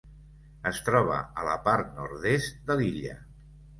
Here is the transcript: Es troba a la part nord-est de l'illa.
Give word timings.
Es 0.69 0.77
troba 0.87 1.19
a 1.41 1.45
la 1.49 1.57
part 1.67 1.93
nord-est 1.99 2.67
de 2.71 2.79
l'illa. 2.81 3.19